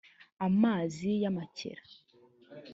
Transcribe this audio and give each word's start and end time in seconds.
amazi 0.47 1.09
y 1.21 1.25
amakera 1.31 1.83